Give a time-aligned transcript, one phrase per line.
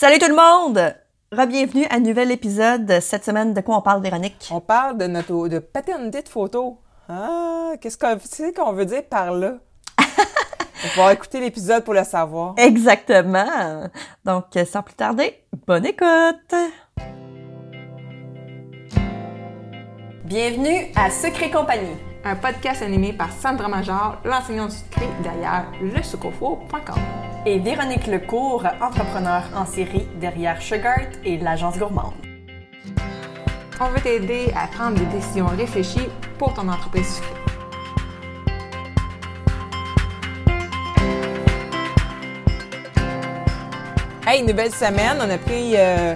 [0.00, 0.94] Salut tout le monde!
[1.30, 3.00] Rebienvenue à un nouvel épisode.
[3.02, 4.48] Cette semaine, de quoi on parle, Véronique?
[4.50, 6.78] On parle de notre de paternité de photo.
[7.06, 9.58] Ah, qu'est-ce qu'on tu qu'on veut dire par là?
[9.98, 12.54] On va écouter l'épisode pour le savoir.
[12.56, 13.90] Exactement.
[14.24, 15.34] Donc, sans plus tarder,
[15.66, 16.54] bonne écoute!
[20.24, 21.98] Bienvenue à Secret Compagnie.
[22.24, 27.29] Un podcast animé par Sandra Major, l'enseignante du secret derrière lesucofo.com.
[27.46, 32.12] Et Véronique Lecourt, entrepreneur en série derrière Sugart et l'agence gourmande.
[33.80, 37.34] On veut t'aider à prendre des décisions réfléchies pour ton entreprise sucrée.
[44.26, 45.16] Hey, nouvelle semaine.
[45.18, 46.14] On a pris euh,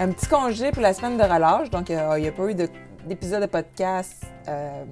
[0.00, 1.70] un petit congé pour la semaine de relâche.
[1.70, 2.54] Donc, euh, il n'y a pas eu
[3.06, 4.24] d'épisode de, podcast.
[4.48, 4.84] Euh,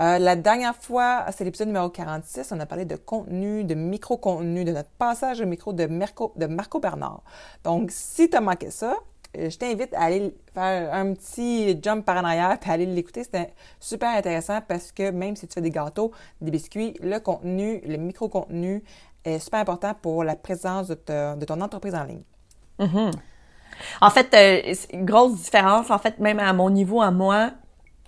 [0.00, 4.72] la dernière fois, c'est l'épisode numéro 46, on a parlé de contenu, de micro-contenu, de
[4.72, 7.22] notre passage au micro de, Marco Bernard.
[7.64, 8.96] Donc, si tu as manqué ça,
[9.34, 13.24] je t'invite à aller faire un petit jump par en arrière et aller l'écouter.
[13.24, 17.80] C'était super intéressant parce que même si tu fais des gâteaux, des biscuits, le contenu,
[17.86, 18.82] le micro-contenu
[19.24, 22.22] est super important pour la présence de, ton entreprise en ligne.
[22.78, 23.12] Mm-hmm.
[24.00, 27.52] En fait, euh, grosse différence, en fait, même à mon niveau, à moi,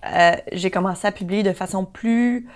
[0.05, 2.47] euh, j'ai commencé à publier de façon plus,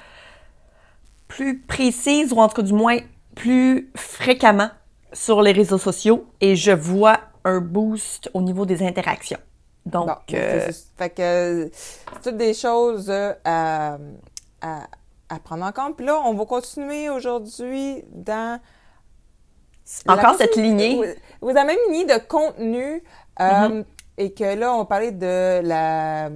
[1.28, 2.98] plus précise, ou en tout cas du moins
[3.36, 4.70] plus fréquemment
[5.14, 9.40] sur les réseaux sociaux, et je vois un boost au niveau des interactions.
[9.86, 13.10] Donc, euh, fait que c'est toutes des choses
[13.46, 13.98] à,
[15.30, 15.96] à prendre en compte.
[15.98, 18.60] Puis là, on va continuer aujourd'hui dans...
[20.08, 21.16] Encore cette lignée?
[21.42, 23.04] Vous, avez même une lignée de contenu.
[23.40, 23.86] Euh, mm-hmm.
[24.18, 26.30] Et que là, on parlait de la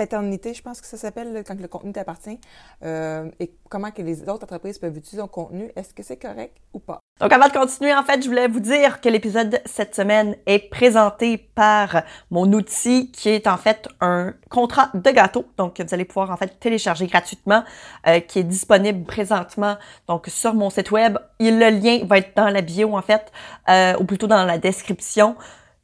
[0.00, 2.38] je pense que ça s'appelle quand le contenu t'appartient,
[2.84, 5.70] euh, et comment que les autres entreprises peuvent utiliser ton contenu.
[5.76, 7.00] Est-ce que c'est correct ou pas?
[7.20, 10.70] Donc, avant de continuer, en fait, je voulais vous dire que l'épisode cette semaine est
[10.70, 15.44] présenté par mon outil qui est en fait un contrat de gâteau.
[15.58, 17.62] Donc, vous allez pouvoir en fait télécharger gratuitement,
[18.06, 19.76] euh, qui est disponible présentement
[20.08, 21.18] donc sur mon site web.
[21.38, 23.30] Et le lien va être dans la bio en fait,
[23.68, 25.36] euh, ou plutôt dans la description.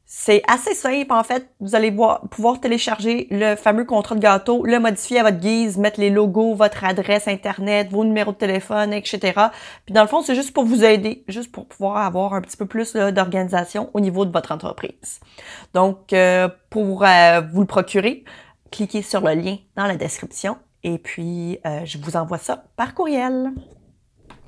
[0.09, 1.51] C'est assez simple, en fait.
[1.59, 1.91] Vous allez
[2.31, 6.55] pouvoir télécharger le fameux contrat de gâteau, le modifier à votre guise, mettre les logos,
[6.55, 9.33] votre adresse Internet, vos numéros de téléphone, etc.
[9.85, 12.57] Puis dans le fond, c'est juste pour vous aider, juste pour pouvoir avoir un petit
[12.57, 15.19] peu plus d'organisation au niveau de votre entreprise.
[15.75, 18.23] Donc, euh, pour euh, vous le procurer,
[18.71, 22.95] cliquez sur le lien dans la description et puis euh, je vous envoie ça par
[22.95, 23.51] courriel.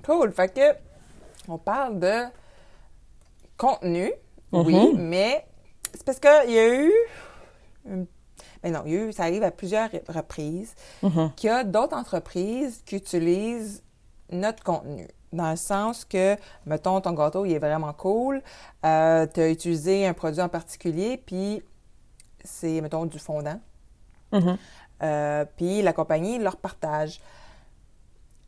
[0.06, 0.30] Cool.
[0.32, 0.78] Fait que
[1.48, 2.22] on parle de
[3.56, 4.12] contenu.
[4.52, 4.96] Oui, mm-hmm.
[4.96, 5.47] mais
[6.08, 6.92] parce qu'il y a eu.
[7.84, 11.34] Ben non, il y a eu, ça arrive à plusieurs reprises mm-hmm.
[11.34, 13.82] qu'il y a d'autres entreprises qui utilisent
[14.32, 15.06] notre contenu.
[15.34, 18.42] Dans le sens que, mettons, ton gâteau, il est vraiment cool.
[18.86, 21.62] Euh, tu as utilisé un produit en particulier, puis
[22.42, 23.60] c'est, mettons, du fondant.
[24.32, 24.56] Mm-hmm.
[25.02, 27.20] Euh, puis la compagnie leur partage.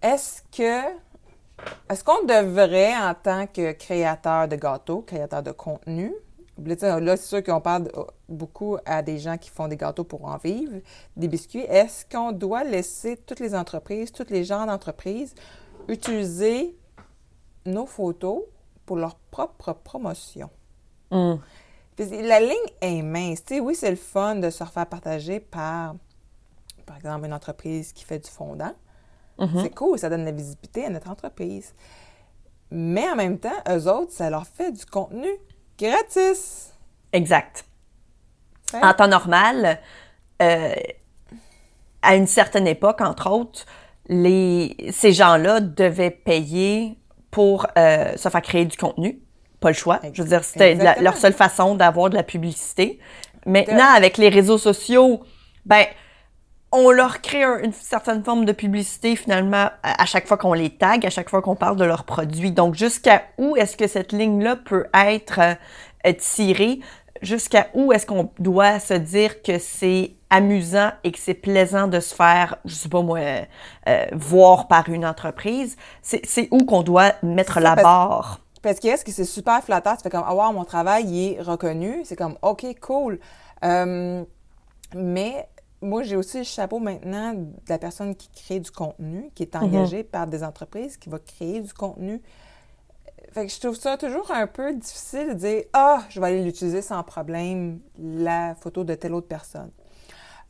[0.01, 0.97] Est-ce que
[1.91, 6.15] est-ce qu'on devrait, en tant que créateur de gâteaux, créateur de contenu,
[6.67, 7.89] Là, c'est sûr qu'on parle
[8.29, 10.81] beaucoup à des gens qui font des gâteaux pour en vivre,
[11.17, 11.65] des biscuits.
[11.69, 15.35] Est-ce qu'on doit laisser toutes les entreprises, tous les genres d'entreprises
[15.89, 16.77] utiliser
[17.65, 18.43] nos photos
[18.85, 20.51] pour leur propre promotion?
[21.11, 21.37] Hmm.
[21.99, 23.43] La ligne est mince.
[23.61, 25.95] oui, c'est le fun de se refaire partager par,
[26.87, 28.73] par exemple, une entreprise qui fait du fondant.
[29.39, 29.63] Mm-hmm.
[29.63, 31.75] C'est cool, ça donne la visibilité à notre entreprise.
[32.71, 35.29] Mais en même temps, eux autres, ça leur fait du contenu
[35.81, 36.73] Gratis.
[37.13, 37.65] Exact.
[38.75, 39.81] En temps normal,
[40.43, 40.75] euh,
[42.03, 43.65] à une certaine époque, entre autres,
[44.09, 46.99] les, ces gens-là devaient payer
[47.31, 49.21] pour euh, se faire créer du contenu.
[49.61, 50.01] Pas le choix.
[50.13, 52.99] Je veux dire, c'était leur seule façon d'avoir de la publicité.
[53.47, 55.23] Maintenant, avec les réseaux sociaux,
[55.67, 55.85] ben,
[56.73, 61.05] on leur crée une certaine forme de publicité finalement à, chaque fois qu'on les tag,
[61.05, 62.53] à chaque fois qu'on parle de leurs produits.
[62.53, 66.81] Donc jusqu'à où est-ce que cette ligne-là peut être euh, tirée?
[67.23, 71.99] Jusqu'à où est-ce qu'on doit se dire que c'est amusant et que c'est plaisant de
[71.99, 73.19] se faire, je sais pas moi,
[73.89, 75.77] euh, voir par une entreprise?
[76.03, 78.41] C'est où qu'on doit mettre la barre?
[78.63, 81.43] Parce qu'est-ce que c'est super flatteur, tu fais comme, ah wow, mon travail il est
[81.43, 83.19] reconnu, c'est comme, ok, cool.
[83.65, 84.23] Euh,
[84.95, 85.49] mais
[85.83, 89.55] moi, j'ai aussi le chapeau maintenant de la personne qui crée du contenu, qui est
[89.55, 89.63] mhm.
[89.63, 92.21] engagée par des entreprises, qui va créer du contenu.
[93.33, 96.43] Fait que je trouve ça toujours un peu difficile de dire Ah, je vais aller
[96.43, 99.71] l'utiliser sans problème, la photo de telle autre personne,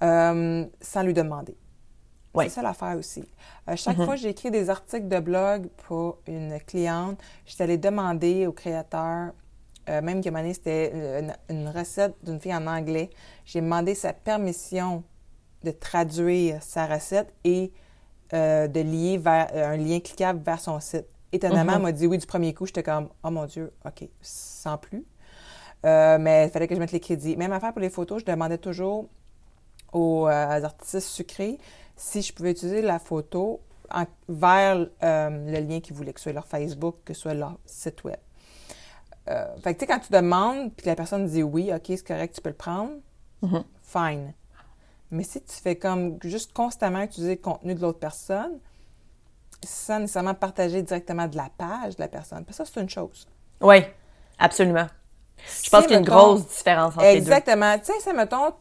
[0.02, 1.56] euh, sans lui demander.
[2.36, 3.24] C'est ça l'affaire aussi.
[3.68, 4.04] Euh, chaque mhm.
[4.04, 8.52] fois que j'ai écrit des articles de blog pour une cliente, j'étais allée demander au
[8.52, 9.32] créateur
[9.88, 13.10] euh, même que c'était une, une recette d'une fille en anglais.
[13.44, 15.02] J'ai demandé sa permission
[15.64, 17.72] de traduire sa recette et
[18.32, 21.06] euh, de lier vers euh, un lien cliquable vers son site.
[21.32, 22.66] Étonnamment, elle m'a dit oui du premier coup.
[22.66, 25.04] J'étais comme, oh mon Dieu, OK, sans plus.
[25.86, 27.36] Euh, mais il fallait que je mette les crédits.
[27.36, 29.06] Même affaire pour les photos, je demandais toujours
[29.92, 31.58] aux, euh, artistes sucrés
[31.96, 33.60] si je pouvais utiliser la photo
[33.92, 37.34] en- vers euh, le lien qu'ils voulaient, que ce soit leur Facebook, que ce soit
[37.34, 38.16] leur site web.
[39.62, 42.06] Fait que tu sais, quand tu demandes, puis que la personne dit oui, OK, c'est
[42.06, 42.92] correct, tu peux le prendre,
[43.42, 43.62] Mhm.
[43.82, 44.32] fine.
[45.10, 48.58] Mais si tu fais comme juste constamment utiliser le contenu de l'autre personne,
[49.64, 53.26] sans nécessairement partager directement de la page de la personne, ça, c'est une chose.
[53.60, 53.84] Oui,
[54.38, 54.86] absolument.
[55.62, 57.78] Je pense qu'il y a une grosse différence entre Exactement.
[57.78, 58.52] Tu sais, ça, mettons,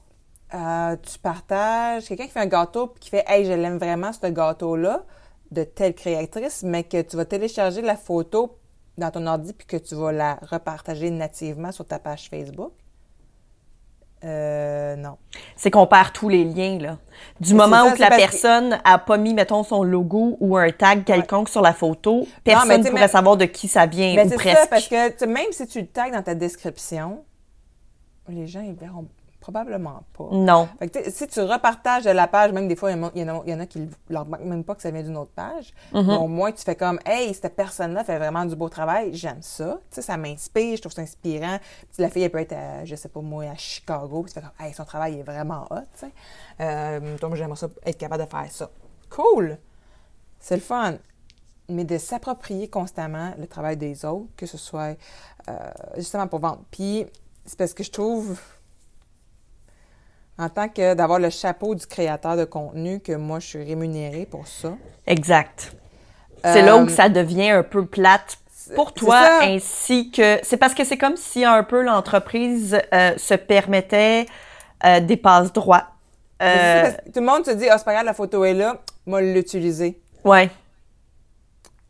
[0.54, 4.12] euh, tu partages, quelqu'un qui fait un gâteau puis qui fait Hey, je l'aime vraiment,
[4.12, 5.04] ce gâteau-là,
[5.52, 8.58] de telle créatrice, mais que tu vas télécharger la photo
[8.98, 12.74] dans ton ordi puis que tu vas la repartager nativement sur ta page Facebook.
[14.26, 15.18] Euh, non.
[15.56, 16.98] C'est qu'on perd tous les liens, là.
[17.40, 20.36] Du moment ça, où que la parce que- personne a pas mis, mettons, son logo
[20.42, 24.14] ou un tag quelconque sur la photo, personne sais, pourrait savoir de qui ça vient,
[24.16, 24.58] Mais ou presque.
[24.58, 27.24] ça, parce que même si tu le tags dans ta description,
[28.28, 29.08] les gens, ils verront
[29.40, 30.28] probablement pas.
[30.32, 30.68] Non.
[30.80, 33.12] Fait que, si tu repartages de la page, même des fois, il y en a,
[33.16, 35.32] il y en a- qui ne leur remarquent même pas que ça vient d'une autre
[35.32, 35.74] page.
[35.94, 39.42] Mais au moins, tu fais comme, hey, cette personne-là fait vraiment du beau travail, j'aime
[39.42, 39.80] ça.
[39.90, 41.58] Tu sais, ça m'inspire, je trouve ça inspirant.
[41.94, 44.40] Puis la fille, elle peut être, à, je sais pas moi, à Chicago, puis tu
[44.40, 46.12] fais comme, hey, son travail est vraiment hot, tu sais.
[46.62, 48.70] Euh, donc, j'aimerais ça être capable de faire ça.
[49.10, 49.58] Cool!
[50.40, 50.96] C'est le fun.
[51.72, 54.98] Mais de s'approprier constamment le travail des autres, que ce soit
[55.50, 55.54] euh,
[55.98, 56.64] justement pour vendre.
[56.72, 57.06] Puis,
[57.46, 58.40] c'est parce que je trouve
[60.40, 64.26] en tant que d'avoir le chapeau du créateur de contenu que moi je suis rémunérée
[64.26, 64.74] pour ça.
[65.06, 65.76] Exact.
[66.44, 68.38] C'est là où Euh, ça devient un peu plate
[68.76, 70.40] pour toi, ainsi que...
[70.44, 74.26] C'est parce que c'est comme si un peu l'entreprise euh, se permettait
[74.86, 78.46] euh, des parce que tout le monde se dit ah c'est pas grave la photo
[78.46, 80.00] est là, moi l'utiliser.
[80.24, 80.50] ouais.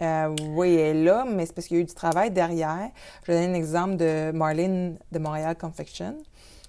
[0.01, 2.90] Euh, oui, elle est là, mais c'est parce qu'il y a eu du travail derrière.
[3.24, 6.16] Je vais donner un exemple de Marlene de Montréal Confection,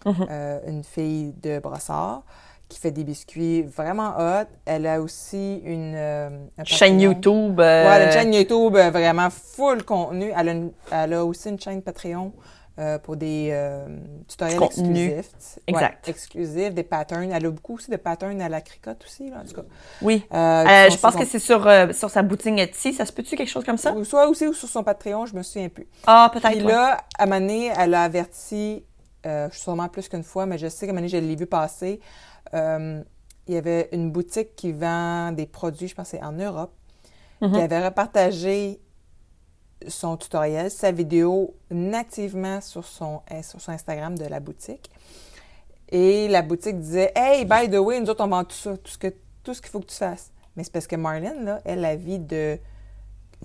[0.06, 0.26] Mhm.
[0.30, 2.22] euh, une fille de Brossard
[2.68, 4.46] qui fait des biscuits vraiment hot.
[4.64, 7.00] Elle a aussi une euh, un Chaîne.
[7.00, 7.58] YouTube.
[7.60, 10.32] euh, Ouais, elle a une chaîne YouTube euh, vraiment full contenu.
[10.36, 12.32] Elle a, une- elle a aussi une chaîne Patreon
[12.78, 13.84] euh, pour des euh,
[14.28, 15.06] tutoriels Contenu.
[15.08, 15.58] exclusifs.
[15.66, 16.06] Exact.
[16.06, 17.32] Ouais, exclusifs, des patterns.
[17.32, 19.66] Elle a beaucoup aussi de patterns à la cricotte aussi, là, en tout cas.
[20.00, 20.24] Oui.
[20.32, 22.92] Euh, Euh, je pense que c'est sur, euh, sur sa boutique Etsy.
[22.94, 23.92] Ça se peut-tu quelque chose comme ça?
[24.04, 25.88] Soit aussi ou sur son Patreon, je me souviens plus.
[26.06, 26.64] Ah, peut-être.
[26.64, 26.72] Ouais.
[26.72, 28.84] là, à donné, elle a averti,
[29.26, 31.46] euh, sûrement plus qu'une fois, mais je sais qu'à un moment donné, je l'ai vu
[31.46, 32.00] passer.
[32.54, 33.02] euh,
[33.46, 36.72] il y avait une boutique qui vend des produits, je pense que c'est en Europe,
[37.40, 37.52] Mhm.
[37.52, 38.80] qui avait repartagé
[39.88, 44.90] son tutoriel, sa vidéo nativement sur son, euh, sur son Instagram de la boutique.
[45.90, 48.90] Et la boutique disait Hey, by the way, nous autres, on vend tout ça, tout
[48.90, 49.12] ce que
[49.42, 50.30] tout ce qu'il faut que tu fasses.
[50.54, 52.58] Mais c'est parce que Marlene, là, elle a vie de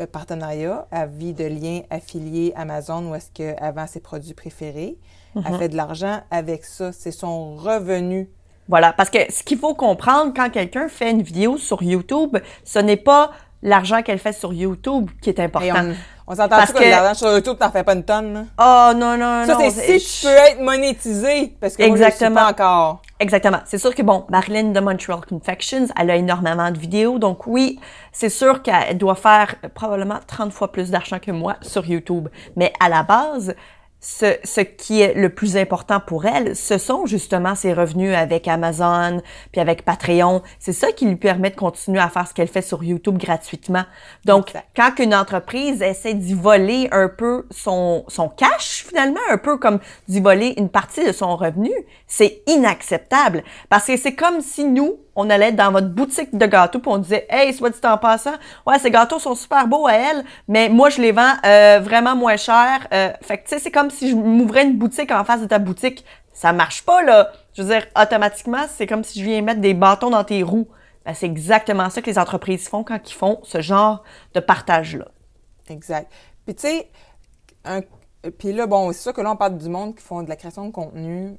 [0.03, 4.97] partenariat, elle vit de liens affiliés Amazon où est-ce qu'elle vend ses produits préférés.
[5.35, 6.91] Elle fait de l'argent avec ça.
[6.91, 8.29] C'est son revenu.
[8.67, 12.79] Voilà, parce que ce qu'il faut comprendre quand quelqu'un fait une vidéo sur YouTube, ce
[12.79, 13.31] n'est pas
[13.61, 15.73] l'argent qu'elle fait sur YouTube qui est Et important.
[15.77, 15.93] on
[16.27, 18.33] on s'entend Parce que, que- l'argent sur YouTube, t'en fais pas une tonne.
[18.33, 18.43] là?
[18.57, 19.69] Oh non, non, Ça, non.
[19.69, 21.55] c'est si tu peux être monétisé.
[21.61, 22.41] Parce que moi, je le suis Exactement.
[22.41, 23.01] pas encore.
[23.19, 23.59] Exactement.
[23.65, 27.17] C'est sûr que, bon, Marilyn de Montreal Confections, elle a énormément de vidéos.
[27.17, 27.79] Donc, oui,
[28.11, 32.27] c'est sûr qu'elle doit faire probablement 30 fois plus d'argent que moi sur YouTube.
[32.57, 33.55] Mais à la base,
[34.07, 38.47] ce, ce qui est le plus important pour elle, ce sont justement ses revenus avec
[38.47, 39.19] Amazon,
[39.51, 40.43] puis avec Patreon.
[40.59, 43.83] C'est ça qui lui permet de continuer à faire ce qu'elle fait sur YouTube gratuitement.
[44.23, 49.57] Donc, quand une entreprise essaie d'y voler un peu son, son cash, finalement, un peu
[49.57, 51.71] comme d'y voler une partie de son revenu,
[52.05, 53.43] c'est inacceptable.
[53.69, 56.97] Parce que c'est comme si nous, on allait dans votre boutique de gâteaux puis on
[56.97, 58.33] disait, hey, soit dit en passant,
[58.67, 62.15] ouais, ces gâteaux sont super beaux à elle, mais moi, je les vends euh, vraiment
[62.15, 62.87] moins cher.
[62.93, 65.47] Euh, fait que, tu sais, c'est comme si je m'ouvrais une boutique en face de
[65.47, 66.03] ta boutique.
[66.33, 67.31] Ça marche pas, là.
[67.53, 70.67] Je veux dire, automatiquement, c'est comme si je viens mettre des bâtons dans tes roues.
[71.05, 74.03] Ben, c'est exactement ça que les entreprises font quand ils font ce genre
[74.33, 75.05] de partage-là.
[75.69, 76.11] Exact.
[76.45, 76.89] Puis tu sais,
[77.63, 77.81] un-
[78.37, 80.35] puis là, bon, c'est sûr que là, on parle du monde qui font de la
[80.35, 81.37] création de contenu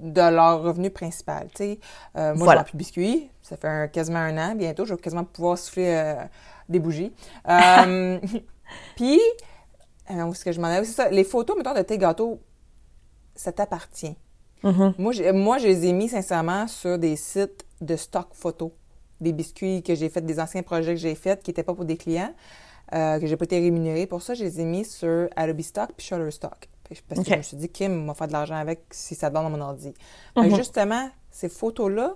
[0.00, 1.48] de leur revenu principal.
[1.60, 1.74] Euh,
[2.14, 2.52] moi, Voilà.
[2.52, 3.30] je vends plus de biscuits.
[3.42, 4.54] Ça fait un- quasiment un an.
[4.54, 6.14] Bientôt, je vais quasiment pouvoir souffler euh,
[6.68, 7.12] des bougies.
[7.48, 8.18] Euh,
[8.96, 9.20] puis,
[10.10, 10.84] où est-ce que je m'en allais?
[10.84, 11.08] C'est ça.
[11.10, 12.40] Les photos, mettons, de tes gâteaux,
[13.34, 14.16] ça t'appartient.
[14.62, 14.94] Mhm.
[14.98, 18.72] Moi, moi, je les ai mis sincèrement sur des sites de stock photo.
[19.20, 21.84] Des biscuits que j'ai fait, des anciens projets que j'ai faits qui n'étaient pas pour
[21.84, 22.32] des clients.
[22.92, 26.06] que j'ai pas été rémunérée pour ça, je les ai mis sur Adobe Stock puis
[26.06, 26.68] Shutterstock.
[27.08, 29.44] Parce que je me suis dit, Kim va faire de l'argent avec si ça donne
[29.44, 29.92] dans mon ordi.
[30.34, 30.56] Fait que Mhm.
[30.56, 32.14] justement, ces photos-là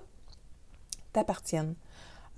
[1.12, 1.74] t'appartiennent.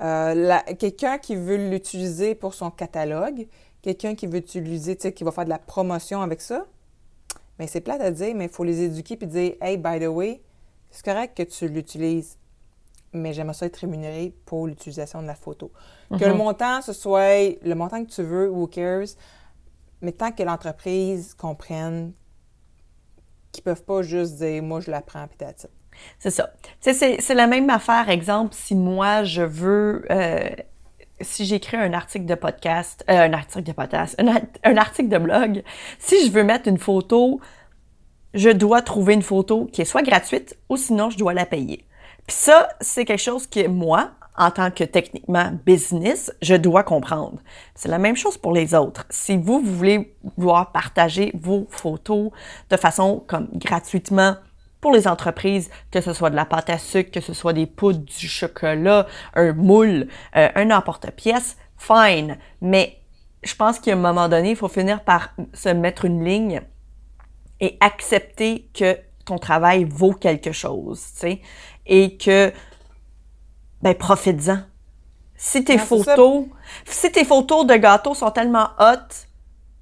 [0.02, 3.46] Euh, la- quelqu'un qui veut l'utiliser pour son catalogue,
[3.80, 6.66] quelqu'un qui veut utiliser, tu sais, qui va faire de la promotion avec ça,
[7.58, 10.08] mais c'est plate à dire, mais il faut les éduquer puis dire, hey, by the
[10.08, 10.42] way,
[10.90, 12.36] c'est correct que tu l'utilises,
[13.14, 15.70] mais j'aimerais ça être rémunéré pour l'utilisation de la photo.
[16.10, 16.36] Que le Mhm.
[16.38, 19.06] montant, ce soit le montant que tu veux, who cares,
[20.02, 22.12] mais tant que l'entreprise comprenne
[23.56, 25.46] qu'ils peuvent pas juste dire, moi, je la prends, puis.
[26.18, 26.50] C'est ça.
[26.80, 30.04] C'est, la même affaire, exemple, si moi, je veux...
[30.10, 30.50] euh,
[31.22, 35.18] si j'écris un article de podcast, euh, un article de podcast, un, un article de
[35.18, 35.62] blog,
[35.98, 37.40] si je veux mettre une photo,
[38.34, 41.86] je dois trouver une photo qui est soit gratuite ou sinon je dois la payer.
[42.26, 47.38] Puis ça, c'est quelque chose que moi, en tant que techniquement business, je dois comprendre.
[47.74, 49.06] C'est la même chose pour les autres.
[49.10, 52.30] Si vous, voulez vouloir partager vos photos
[52.70, 54.36] de façon comme gratuitement
[54.80, 57.66] pour les entreprises, que ce soit de la pâte à sucre, que ce soit des
[57.66, 62.36] poudres, du chocolat, un moule, euh, un emporte-pièce, fine.
[62.60, 62.98] Mais
[63.42, 66.60] je pense qu'à un moment donné, il faut finir par se mettre une ligne
[67.60, 71.40] et accepter que ton travail vaut quelque chose, tu sais,
[71.86, 72.52] et que,
[73.86, 74.58] ben, profites-en.
[75.36, 75.84] Si tes Non, ça.
[75.86, 76.44] photos,
[76.86, 79.28] si tes photos de gâteaux sont tellement hautes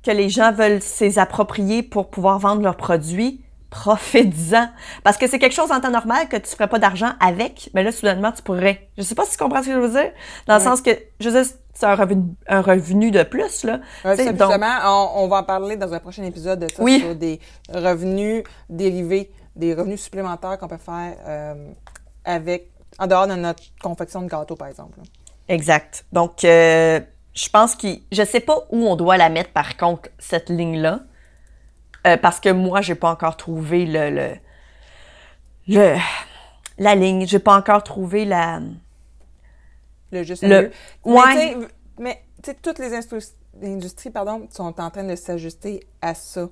[0.03, 4.69] que les gens veulent s'les approprier pour pouvoir vendre leurs produits, profites-en.
[5.05, 7.83] Parce que c'est quelque chose en temps normal que tu ferais pas d'argent avec, mais
[7.83, 8.89] là, soudainement, tu pourrais.
[8.99, 10.13] Je sais pas si tu comprends ce que je veux dire.
[10.47, 13.81] Dans le sens que, je veux dire, c'est un revenu, un revenu de plus, là.
[14.05, 16.61] Ouais, Tu sais, ça, donc- justement, on, on va en parler dans un prochain épisode
[16.61, 17.01] de ça, Oui.
[17.01, 17.41] sur des
[17.73, 21.73] revenus dérivés, des revenus supplémentaires qu'on peut faire euh,
[22.25, 24.99] avec, en dehors de notre confection de gâteau, par exemple.
[25.49, 26.05] Exact.
[26.13, 27.01] Donc, euh,
[27.35, 31.01] je pense que je sais pas où on doit la mettre par contre cette ligne-là,
[32.07, 34.29] Euh, parce que moi j'ai pas encore trouvé le le,
[35.69, 35.97] le
[36.79, 37.27] la ligne.
[37.27, 38.61] J'ai pas encore trouvé la.
[40.13, 40.71] Le juste Le-.
[41.05, 41.57] Ouais.
[41.99, 42.93] Mais tu sais, toutes les
[43.63, 46.49] industries pardon, sont en train de s'ajuster à ça.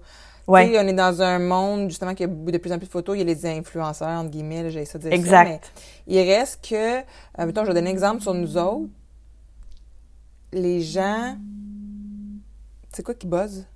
[0.48, 0.76] Ouais.
[0.78, 3.16] On est dans un monde, justement, qui a de plus en plus de photos.
[3.16, 5.64] Il y a les influenceurs, entre guillemets, j'ai ça de dire Exact.
[5.64, 5.82] ça.
[6.06, 8.88] Mais il reste que, euh, mettons, je vais donner un exemple sur nous autres.
[10.52, 11.36] Les gens,
[12.92, 13.66] c'est quoi qui buzz?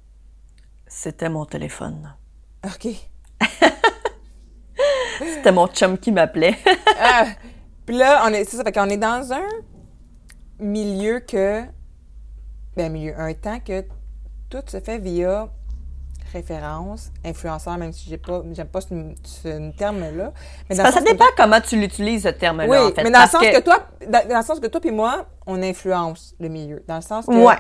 [0.87, 2.15] C'était mon téléphone.
[2.65, 2.89] OK.
[5.19, 6.57] C'était mon chum qui m'appelait.
[6.99, 7.27] Ah,
[7.85, 9.47] Puis là, on est, c'est ça, fait qu'on est dans un
[10.59, 11.63] milieu que,
[12.75, 13.83] ben, milieu, un temps que
[14.49, 15.51] tout se fait via
[16.33, 18.89] référence, influenceur, même si j'ai pas, j'aime pas ce,
[19.25, 20.33] ce terme-là.
[20.69, 22.67] Mais dans Ça, que- dépend comment tu l'utilises ce terme-là.
[22.69, 24.81] Oui, en fait, mais dans le sens que, toi, dans, dans le sens que toi
[24.81, 26.83] puis moi, on influence le milieu.
[26.89, 27.55] Dans le sens que, Ouais.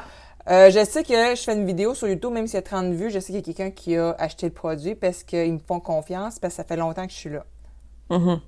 [0.51, 2.93] euh, je sais que je fais une vidéo sur YouTube, même s'il y a 30
[2.93, 5.59] vues, je sais qu'il y a quelqu'un qui a acheté le produit parce qu'ils me
[5.59, 7.45] font confiance, parce que ça fait longtemps que je suis là.
[8.11, 8.41] Mhm.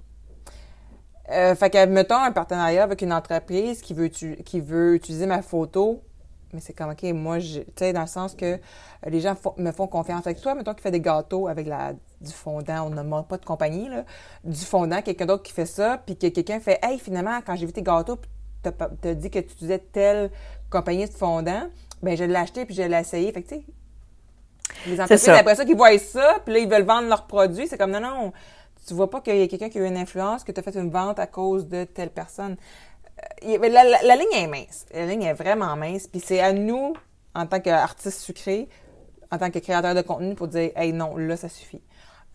[1.30, 5.42] Euh, fait que, mettons un partenariat avec une entreprise qui veut, qui veut utiliser ma
[5.42, 6.02] photo,
[6.52, 8.58] mais c'est comme, OK, moi, tu sais, dans le sens que euh,
[9.06, 10.26] les gens me font confiance.
[10.26, 13.44] Avec toi, mettons, qui fait des gâteaux avec la, du fondant, on n'a pas de
[13.44, 14.04] compagnie, là,
[14.44, 17.66] du fondant, quelqu'un d'autre qui fait ça, puis que quelqu'un fait, hey, finalement, quand j'ai
[17.66, 18.18] vu tes gâteaux,
[18.62, 20.30] pas- t'as dit que tu utilisais telle
[20.70, 21.68] compagnie de fondant,
[22.02, 23.32] ben je l'ai acheté, puis je l'ai essayé.
[23.32, 23.64] Fait que, tu sais,
[24.86, 25.36] les entreprises, ça.
[25.38, 28.00] après ça, qui voient ça, puis là, ils veulent vendre leurs produits, c'est comme, non,
[28.00, 28.32] non,
[28.86, 30.62] tu vois pas qu'il y a quelqu'un qui a eu une influence, que tu as
[30.62, 32.56] fait une vente à cause de telle personne.
[33.42, 34.86] La, ligne est mince.
[34.92, 36.06] La ligne est vraiment mince.
[36.06, 36.94] Puis c'est à nous,
[37.34, 38.68] en tant qu'artistes sucrés,
[39.30, 41.82] en tant que créateurs de contenu, pour dire, hey, non, là, ça suffit.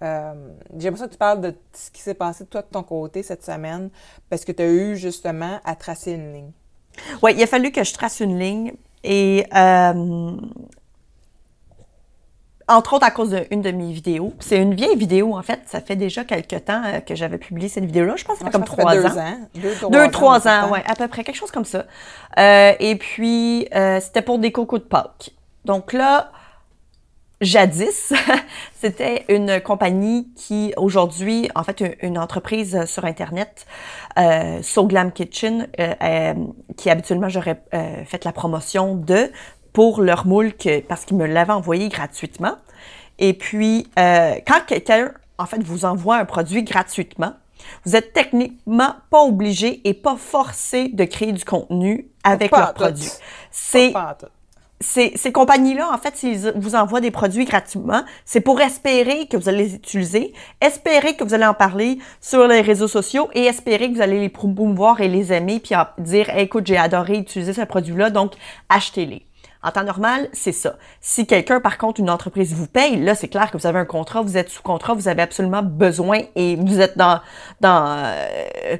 [0.02, 0.34] Euh,
[0.78, 3.44] J'aimerais ça que tu parles de ce qui s'est passé, toi, de ton côté, cette
[3.44, 3.90] semaine,
[4.30, 6.52] parce que tu as eu, justement, à tracer une ligne.
[7.22, 8.74] Oui, il a fallu que je trace une ligne
[9.04, 10.38] et euh,
[12.68, 14.34] entre autres à cause d'une de mes vidéos.
[14.40, 15.62] C'est une vieille vidéo, en fait.
[15.66, 18.16] Ça fait déjà quelques temps euh, que j'avais publié cette vidéo-là.
[18.16, 19.38] Je pense que ça fait Moi, comme trois ans.
[19.56, 21.86] Deux, trois Deux, ans, ouais, à peu près, quelque chose comme ça.
[22.40, 25.32] Euh, et puis, euh, c'était pour des cocos de Pâques.
[25.66, 26.32] Donc là,
[27.42, 28.14] jadis,
[28.82, 33.66] c'était une compagnie qui, aujourd'hui, en fait, une, une entreprise sur Internet,
[34.18, 36.34] euh, So Glam Kitchen, euh, euh,
[36.78, 39.32] qui habituellement j'aurais euh, fait la promotion de
[39.74, 42.56] pour leur moule que, parce qu'ils me l'avaient envoyé gratuitement.
[43.20, 47.34] Et puis, euh, quand quelqu'un, en fait, vous envoie un produit gratuitement,
[47.86, 52.74] vous êtes techniquement pas obligé et pas forcé de créer du contenu avec Pas leur
[52.74, 53.10] produit.
[53.52, 53.94] C'est
[54.84, 59.38] ces, ces compagnies-là, en fait, s'ils vous envoient des produits gratuitement, c'est pour espérer que
[59.38, 63.46] vous allez les utiliser, espérer que vous allez en parler sur les réseaux sociaux et
[63.46, 67.18] espérer que vous allez les promouvoir et les aimer, puis dire Hey, écoute, j'ai adoré
[67.18, 68.34] utiliser ce produit-là, donc
[68.68, 69.26] achetez-les.
[69.64, 70.76] En temps normal, c'est ça.
[71.00, 73.86] Si quelqu'un, par contre, une entreprise vous paye, là, c'est clair que vous avez un
[73.86, 77.22] contrat, vous êtes sous contrat, vous avez absolument besoin et vous êtes dans,
[77.62, 78.78] dans, euh,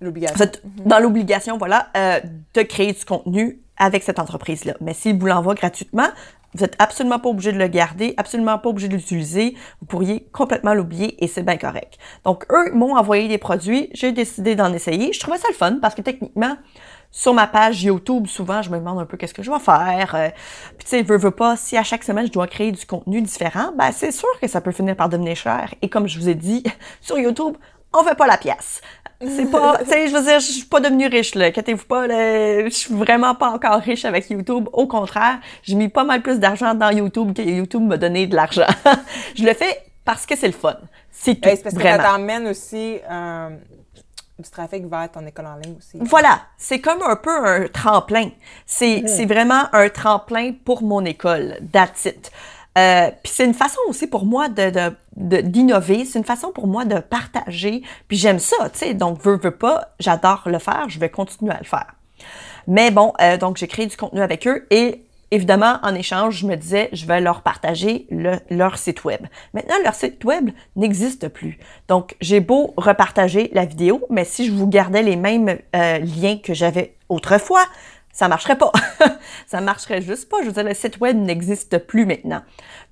[0.00, 0.36] L'obligation.
[0.36, 2.20] vous êtes dans l'obligation, voilà, euh,
[2.54, 4.74] de créer du contenu avec cette entreprise-là.
[4.80, 6.08] Mais s'il vous l'envoie gratuitement,
[6.54, 9.56] vous n'êtes absolument pas obligé de le garder, absolument pas obligé de l'utiliser.
[9.80, 11.98] Vous pourriez complètement l'oublier et c'est bien correct.
[12.24, 13.90] Donc, eux m'ont envoyé des produits.
[13.92, 15.12] J'ai décidé d'en essayer.
[15.12, 16.56] Je trouvais ça le fun parce que techniquement,
[17.16, 20.16] sur ma page YouTube, souvent, je me demande un peu qu'est-ce que je vais faire.
[20.16, 20.30] Euh,
[20.76, 23.22] Puis, tu sais, veux, veux pas, si à chaque semaine, je dois créer du contenu
[23.22, 25.72] différent, ben, c'est sûr que ça peut finir par devenir cher.
[25.80, 26.64] Et comme je vous ai dit,
[27.00, 27.56] sur YouTube,
[27.92, 28.82] on fait pas la pièce.
[29.24, 31.46] C'est pas, tu sais, je veux dire, je suis pas devenue riche, là.
[31.46, 32.64] Inquiétez-vous pas, là.
[32.64, 34.68] Je suis vraiment pas encore riche avec YouTube.
[34.72, 38.34] Au contraire, j'ai mis pas mal plus d'argent dans YouTube que YouTube m'a donné de
[38.34, 38.66] l'argent.
[39.36, 40.74] je le fais parce que c'est le fun.
[41.12, 41.48] C'est tout.
[41.48, 43.50] Ouais, c'est parce que ça t'emmène aussi euh,
[44.38, 45.98] du trafic vers ton école en ligne aussi.
[46.00, 48.30] Voilà, c'est comme un peu un tremplin.
[48.66, 52.30] C'est c'est vraiment un tremplin pour mon école, that's it.
[52.76, 56.50] Euh, puis c'est une façon aussi pour moi de de- de- d'innover, c'est une façon
[56.50, 57.82] pour moi de partager.
[58.08, 58.94] Puis j'aime ça, tu sais.
[58.94, 61.94] Donc veux veux pas, j'adore le faire, je vais continuer à le faire.
[62.66, 66.46] Mais bon, euh, donc j'ai créé du contenu avec eux et évidemment, en échange, je
[66.46, 69.20] me disais, je vais leur partager le- leur site web.
[69.52, 71.58] Maintenant, leur site web n'existe plus.
[71.88, 76.38] Donc, j'ai beau repartager la vidéo, mais si je vous gardais les mêmes euh, liens
[76.38, 77.64] que j'avais autrefois,
[78.12, 78.72] ça marcherait pas.
[79.46, 80.36] ça marcherait juste pas.
[80.42, 82.42] Je veux dire, le site web n'existe plus maintenant.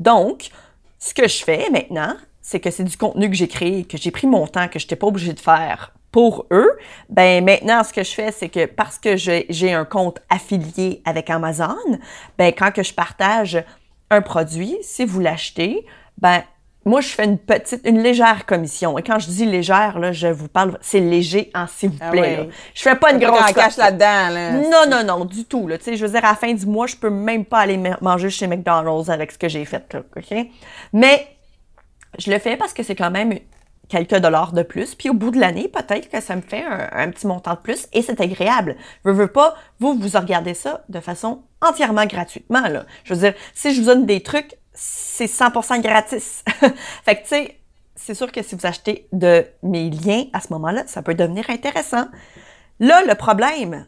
[0.01, 0.51] Donc,
[0.99, 4.11] ce que je fais maintenant, c'est que c'est du contenu que j'ai créé, que j'ai
[4.11, 6.71] pris mon temps, que je n'étais pas obligée de faire pour eux.
[7.09, 11.29] Ben maintenant, ce que je fais, c'est que parce que j'ai un compte affilié avec
[11.31, 11.75] Amazon,
[12.39, 13.65] ben quand que je partage
[14.11, 15.85] un produit, si vous l'achetez,
[16.19, 16.43] ben
[16.85, 18.99] moi je fais une petite, une légère commission.
[18.99, 22.11] Et quand je dis légère, là, je vous parle, c'est léger en s'il vous Ah
[22.11, 22.49] plaît.
[22.75, 23.91] Je fais pas une Pas grosse cote, là.
[23.91, 24.51] là-dedans, là.
[24.53, 25.67] Non, non, non, du tout.
[25.69, 25.79] Là.
[25.79, 27.77] Tu sais, je veux dire, à la fin du mois, je peux même pas aller
[27.79, 29.95] ma- manger chez McDonald's avec ce que j'ai fait.
[29.95, 30.47] Là, OK?
[30.93, 31.27] Mais
[32.19, 33.39] je le fais parce que c'est quand même
[33.93, 34.95] quelques dollars de plus.
[34.95, 37.89] Puis au bout de l'année, peut-être que ça me fait un, petit montant de plus
[37.93, 38.77] et c'est agréable.
[39.05, 42.67] Je veux pas, vous, vous regardez ça de façon entièrement gratuitement.
[42.69, 42.87] Là.
[43.05, 46.43] Je veux dire, si je vous donne des trucs, c'est 100% gratis.
[47.05, 47.59] fait que, tu sais,
[47.95, 51.51] c'est sûr que si vous achetez de mes liens à ce moment-là, ça peut devenir
[51.51, 52.07] intéressant.
[52.81, 53.85] Là, le problème,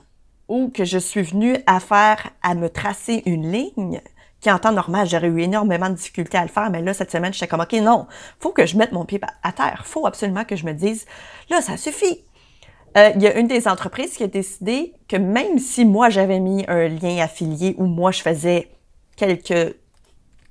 [0.48, 4.02] où que je suis venue à faire, à me tracer une ligne,
[4.44, 7.10] qui en temps normal, j'aurais eu énormément de difficultés à le faire, mais là, cette
[7.10, 8.06] semaine, j'étais comme, OK, non,
[8.38, 9.84] faut que je mette mon pied à terre.
[9.86, 11.06] faut absolument que je me dise,
[11.48, 12.22] là, ça suffit.
[12.98, 16.40] Euh, Il y a une des entreprises qui a décidé que même si moi, j'avais
[16.40, 18.68] mis un lien affilié où moi, je faisais
[19.16, 19.76] quelques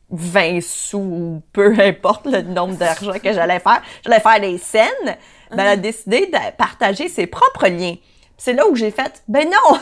[0.09, 4.87] 20 sous ou peu importe le nombre d'argent que j'allais faire, j'allais faire des scènes,
[5.51, 7.95] ben, elle a décidé de partager ses propres liens.
[8.37, 9.79] C'est là où j'ai fait, ben non,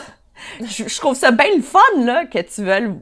[0.66, 2.92] je, je trouve ça bien le fun, là, que tu veuilles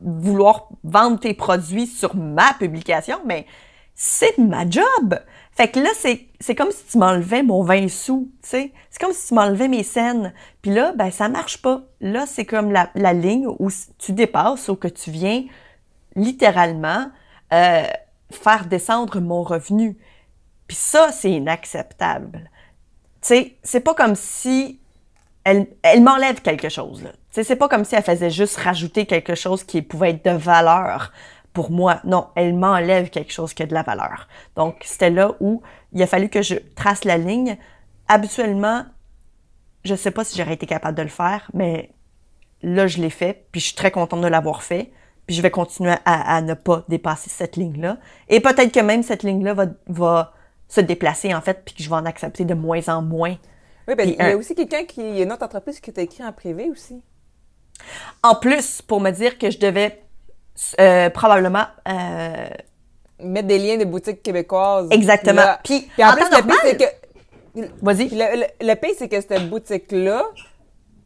[0.00, 3.46] vouloir vendre tes produits sur ma publication, mais
[3.94, 5.18] c'est ma job.
[5.52, 8.72] Fait que là, c'est, c'est comme si tu m'enlevais mon 20 sous, tu sais.
[8.90, 10.34] C'est comme si tu m'enlevais mes scènes.
[10.60, 11.82] Puis là, ben, ça marche pas.
[12.02, 15.44] Là, c'est comme la, la ligne où tu dépasses ou que tu viens
[16.14, 17.10] littéralement
[17.54, 17.86] euh,
[18.30, 19.96] faire descendre mon revenu.
[20.66, 22.50] Puis ça, c'est inacceptable.
[23.22, 24.80] Tu sais, c'est pas comme si
[25.46, 27.04] elle, m'enlève quelque chose.
[27.30, 31.12] C'est pas comme si elle faisait juste rajouter quelque chose qui pouvait être de valeur
[31.52, 32.00] pour moi.
[32.04, 34.26] Non, elle m'enlève quelque chose qui a de la valeur.
[34.56, 37.56] Donc, c'était là où il a fallu que je trace la ligne.
[38.08, 38.86] Habituellement,
[39.84, 41.90] je sais pas si j'aurais été capable de le faire, mais
[42.62, 44.90] là, je l'ai fait, puis je suis très contente de l'avoir fait.
[45.26, 47.98] Puis je vais continuer à, à ne pas dépasser cette ligne-là.
[48.28, 50.32] Et peut-être que même cette ligne-là va, va
[50.68, 53.36] se déplacer, en fait, puis que je vais en accepter de moins en moins.
[53.88, 55.00] Oui, ben, il y a un- aussi quelqu'un qui.
[55.00, 57.00] Il y a une autre entreprise qui t'a écrit en privé aussi.
[58.22, 60.02] En plus, pour me dire que je devais
[60.80, 61.66] euh, probablement...
[61.88, 62.48] euh,
[63.18, 64.88] Mettre des liens de boutiques québécoises.
[64.90, 65.40] Exactement.
[65.40, 65.60] Là.
[65.64, 67.68] Puis, Puis en, en plus, le pire, normal- c'est que.
[67.80, 68.08] Vas-y.
[68.10, 70.22] Le, le, c'est que cette boutique-là,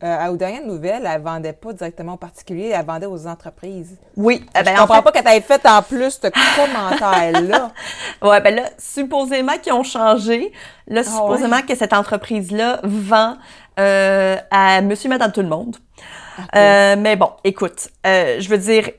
[0.00, 3.96] à aux dernières nouvelles, elle vendait pas directement aux particuliers, elle vendait aux entreprises.
[4.16, 4.44] Oui.
[4.54, 7.70] ben, je en comprends fait- pas que t'avais fait en plus ce commentaire-là.
[8.22, 10.52] Ouais, ben là, supposément qu'ils ont changé.
[10.86, 13.36] Là, Ah supposément que cette entreprise-là vend
[13.78, 15.76] euh, à monsieur, madame, tout le monde.
[16.54, 18.90] Euh, mais bon, écoute, euh, je veux dire,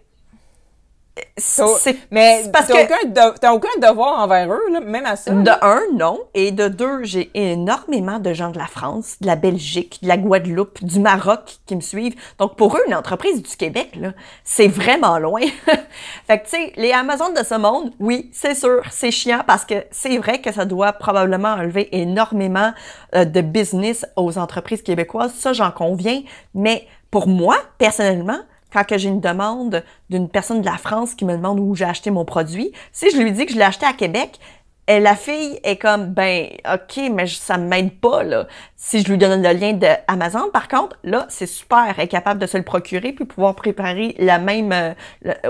[2.12, 5.32] Mais parce t'as que aucun, t'as aucun devoir envers eux, là, même à ça.
[5.32, 5.60] de là.
[5.62, 10.00] un, non, et de deux, j'ai énormément de gens de la France, de la Belgique,
[10.02, 12.16] de la Guadeloupe, du Maroc qui me suivent.
[12.40, 15.42] Donc pour eux, une entreprise du Québec, là, c'est vraiment loin.
[16.28, 19.66] fait que tu sais, les Amazones de ce monde, oui, c'est sûr, c'est chiant parce
[19.66, 22.74] que c'est vrai que ça doit probablement enlever énormément
[23.16, 26.22] euh, de business aux entreprises québécoises, ça j'en conviens.
[26.54, 28.40] Mais pour moi, personnellement,
[28.72, 31.86] quand que j'ai une demande d'une personne de la France qui me demande où j'ai
[31.86, 34.40] acheté mon produit, si je lui dis que je l'ai acheté à Québec,
[34.88, 38.48] et la fille est comme, ben, OK, mais ça ne m'aide pas, là.
[38.76, 41.94] Si je lui donne le lien d'Amazon, par contre, là, c'est super.
[41.98, 44.94] Elle est capable de se le procurer puis pouvoir préparer la même, euh,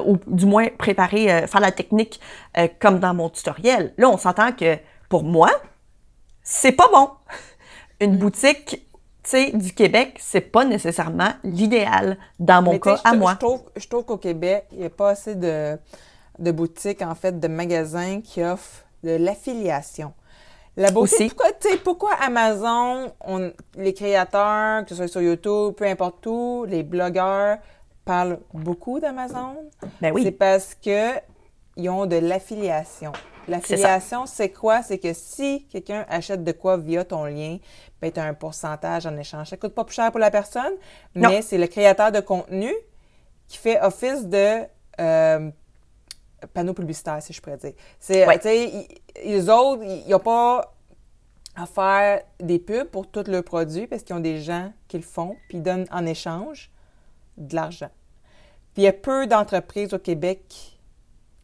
[0.06, 2.20] ou du moins préparer, euh, faire la technique
[2.58, 3.94] euh, comme dans mon tutoriel.
[3.98, 4.78] Là, on s'entend que,
[5.10, 5.50] pour moi,
[6.44, 7.10] c'est pas bon.
[8.00, 8.91] Une boutique, tu
[9.30, 13.34] sais, du Québec, c'est pas nécessairement l'idéal dans mon cas à moi.
[13.34, 15.78] Je trouve, je trouve qu'au Québec, il n'y a pas assez de,
[16.40, 20.14] de boutiques, en fait, de magasins qui offrent de l'affiliation.
[20.78, 21.52] La beauté, pourquoi,
[21.84, 27.58] pourquoi Amazon, on, les créateurs, que ce soit sur YouTube, peu importe où, les blogueurs
[28.06, 29.56] parlent beaucoup d'Amazon?
[30.02, 30.24] Ben oui.
[30.24, 31.20] C'est parce que
[31.76, 33.12] ils ont de l'affiliation.
[33.48, 34.84] L'affiliation, c'est quoi?
[34.84, 37.58] C'est que si quelqu'un achète de quoi via ton lien,
[38.02, 39.50] ben, tu as un pourcentage en échange.
[39.50, 40.74] Ça coûte pas plus cher pour la personne,
[41.16, 42.72] mais c'est le créateur de contenu
[43.48, 44.62] qui fait office de
[45.00, 45.52] euh,
[46.54, 47.74] panneau publicitaire, si je pourrais dire.
[48.00, 48.88] C'est, tu sais,
[49.24, 50.74] les autres, ils n'ont pas
[51.56, 55.04] à faire des pubs pour tous leurs produits parce qu'ils ont des gens qui le
[55.04, 56.72] font, puis ils donnent en échange
[57.38, 57.90] de l'argent.
[58.74, 60.78] Puis il y a peu d'entreprises au Québec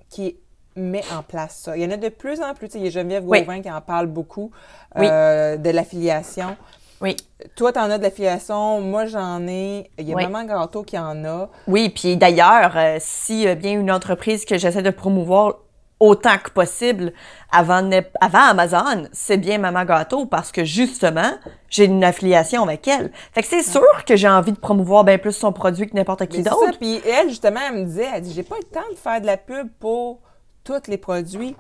[0.09, 0.37] qui
[0.77, 1.77] met en place ça.
[1.77, 2.69] Il y en a de plus en plus.
[2.75, 4.51] Il y a Geneviève Gauvin qui en parle beaucoup
[4.97, 6.55] euh, de l'affiliation.
[7.01, 7.15] Oui.
[7.55, 8.81] Toi, tu en as de l'affiliation.
[8.81, 9.89] Moi, j'en ai.
[9.99, 11.49] Il y a Maman Gâteau qui en a.
[11.67, 15.57] Oui, puis d'ailleurs, euh, si bien une entreprise que j'essaie de promouvoir
[15.99, 17.13] autant que possible
[17.51, 17.89] avant,
[18.21, 21.31] avant Amazon, c'est bien Maman Gâteau parce que justement,
[21.69, 23.11] j'ai une affiliation avec elle.
[23.33, 26.27] Fait que c'est sûr que j'ai envie de promouvoir bien plus son produit que n'importe
[26.27, 26.77] qui d'autre.
[26.79, 29.25] Puis elle, justement, elle me disait, elle dit, j'ai pas le temps de faire de
[29.25, 30.19] la pub pour
[30.67, 31.55] tous les produits.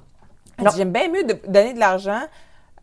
[0.75, 2.21] J'aime bien mieux de donner de l'argent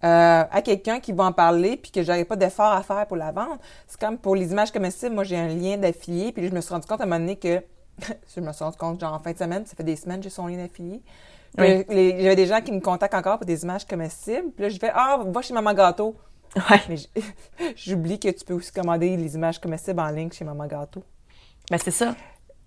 [0.05, 3.17] euh, à quelqu'un qui va en parler puis que j'aurais pas d'effort à faire pour
[3.17, 3.61] la vente.
[3.87, 6.73] C'est comme pour les images comestibles, moi j'ai un lien d'affilié puis je me suis
[6.73, 7.63] rendu compte à un moment donné que
[8.35, 10.25] je me suis rendu compte genre en fin de semaine, ça fait des semaines que
[10.25, 11.03] j'ai son lien d'affilié.
[11.57, 14.51] J'avais des gens qui me contactent encore pour des images comestibles.
[14.51, 16.17] Puis là, je fais Ah, va chez Maman Gâteau.
[16.57, 16.81] Ouais.
[16.89, 16.97] Mais
[17.77, 21.03] j'oublie que tu peux aussi commander les images comestibles en ligne chez Maman Gâteau.
[21.71, 22.15] Ben, c'est ça.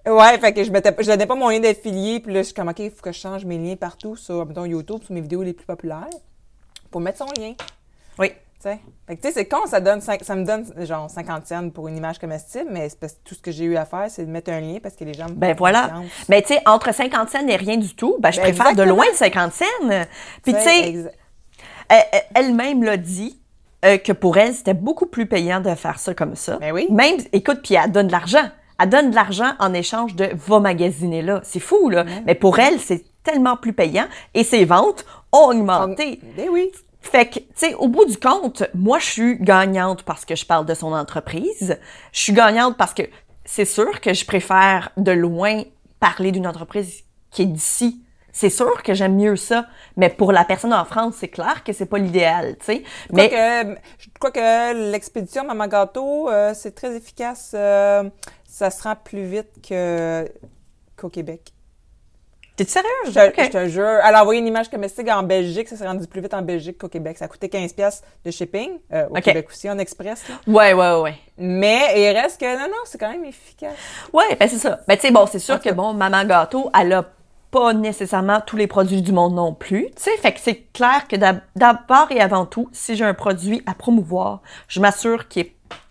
[0.07, 2.53] Ouais, fait que je mettais, je donnais pas mon lien d'affilié, puis là, je suis
[2.53, 5.21] comme, OK, il faut que je change mes liens partout sur, mettons, YouTube, sur mes
[5.21, 6.07] vidéos les plus populaires
[6.89, 7.53] pour mettre son lien.
[8.17, 8.31] Oui.
[8.59, 8.69] Tu
[9.21, 12.69] sais, c'est con, ça, donne ça me donne genre 50 cents pour une image comestible,
[12.71, 12.89] mais
[13.23, 15.13] tout ce que j'ai eu à faire, c'est de mettre un lien parce que les
[15.13, 16.01] gens me Ben voilà.
[16.27, 18.81] Mais tu sais, entre 50 cents et rien du tout, ben je ben, préfère de
[18.81, 19.65] loin 50 cents.
[20.41, 21.05] Puis tu sais,
[22.33, 23.39] elle-même l'a dit,
[23.85, 26.57] euh, que pour elle, c'était beaucoup plus payant de faire ça comme ça.
[26.57, 26.87] Ben oui.
[26.89, 28.49] Même, écoute, puis elle donne de l'argent.
[28.79, 31.41] Elle donne de l'argent en échange de va magasiner là.
[31.43, 32.05] C'est fou, là.
[32.25, 36.19] Mais pour elle, c'est tellement plus payant et ses ventes ont augmenté.
[36.37, 36.71] Ben oui.
[37.01, 40.45] Fait que, tu sais, au bout du compte, moi, je suis gagnante parce que je
[40.45, 41.79] parle de son entreprise.
[42.11, 43.03] Je suis gagnante parce que
[43.45, 45.63] c'est sûr que je préfère de loin
[45.99, 48.01] parler d'une entreprise qui est d'ici.
[48.37, 51.73] C'est sûr que j'aime mieux ça, mais pour la personne en France, c'est clair que
[51.73, 52.83] c'est pas l'idéal, tu sais.
[53.11, 53.31] Mais
[53.97, 57.53] je crois que l'expédition Maman Gâteau, euh, c'est très efficace.
[57.55, 58.03] Euh,
[58.45, 60.31] ça se rend plus vite que
[60.95, 61.51] qu'au Québec.
[62.55, 62.87] T'es sérieux?
[63.05, 63.99] Je, je, te jure.
[64.07, 66.77] Elle a envoyé une image comestique en Belgique, ça s'est rendu plus vite en Belgique
[66.77, 67.17] qu'au Québec.
[67.17, 70.23] Ça a coûté 15$ de shipping, euh, au Québec aussi, en express.
[70.29, 70.35] Là.
[70.45, 71.15] Ouais, ouais, ouais.
[71.39, 73.73] Mais il reste que, non, non, c'est quand même efficace.
[74.13, 74.79] Ouais, ben c'est ça.
[74.87, 77.05] Ben tu sais, bon, c'est sûr que, bon, Maman Gâteau, elle a
[77.51, 79.87] pas nécessairement tous les produits du monde non plus.
[79.95, 83.61] Tu sais, fait que c'est clair que d'abord et avant tout, si j'ai un produit
[83.65, 85.47] à promouvoir, je m'assure qu'il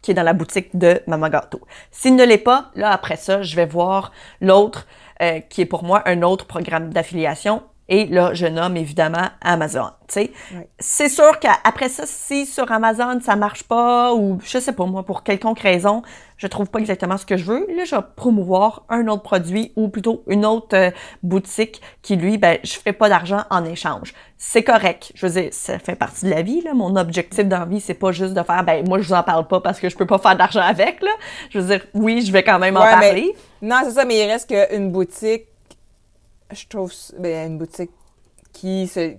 [0.09, 1.61] est dans la boutique de Maman Gâteau.
[1.90, 4.87] S'il ne l'est pas, là, après ça, je vais voir l'autre
[5.23, 7.62] euh, qui est pour moi un autre programme d'affiliation.
[7.88, 9.90] Et là, je nomme évidemment Amazon.
[10.09, 10.33] sais.
[10.79, 15.05] C'est sûr qu'après ça, si sur Amazon ça marche pas ou je sais pas moi
[15.05, 16.03] pour quelconque raison,
[16.37, 19.72] je trouve pas exactement ce que je veux, là je vais promouvoir un autre produit
[19.77, 20.90] ou plutôt une autre euh,
[21.22, 24.14] boutique qui lui, ben je fais pas d'argent en échange.
[24.37, 25.12] C'est correct.
[25.14, 26.75] Je veux dire, ça fait partie de la vie là.
[26.75, 29.22] Mon objectif dans la vie, c'est pas juste de faire, ben moi je vous en
[29.22, 31.12] parle pas parce que je peux pas faire d'argent avec là.
[31.51, 33.33] Je veux dire, oui, je vais quand même en parler.
[33.62, 35.46] non, c'est ça, mais il reste qu'une boutique,
[36.53, 37.91] je trouve, ben, une boutique
[38.53, 39.15] qui se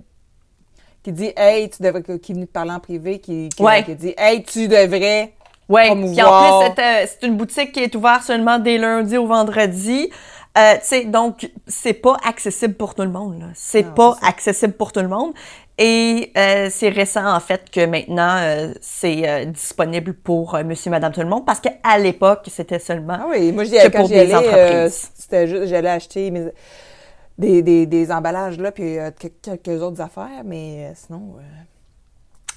[1.04, 4.14] qui dit hey tu devrais qui est venu te parler en privé qui, qui dit
[4.18, 5.34] hey tu devrais
[5.70, 9.28] Ouais, puis en plus, euh, c'est une boutique qui est ouverte seulement des lundis au
[9.28, 10.10] vendredi.
[10.58, 13.44] Euh, tu sais, donc, c'est pas accessible pour tout le monde.
[13.54, 15.34] C'est pas accessible pour tout le monde.
[15.78, 21.20] Et euh, c'est récent, en fait, que maintenant, euh, c'est disponible pour monsieur, madame, tout
[21.20, 24.34] le monde, parce qu'à l'époque, c'était seulement ah oui, moi, dis, que quand pour des
[24.34, 25.12] entreprises.
[25.16, 26.32] c'était juste, j'allais acheter
[27.38, 28.98] des, des, des, emballages, là, puis
[29.42, 31.36] quelques autres affaires, mais sinon...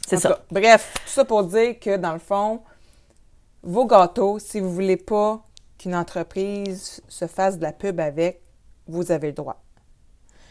[0.06, 0.40] c'est ça.
[0.50, 2.60] bref, tout ça pour dire que, dans le fond,
[3.62, 5.42] vos gâteaux, si vous voulez pas
[5.78, 8.42] qu'une entreprise se fasse de la pub avec,
[8.86, 9.62] vous avez le droit.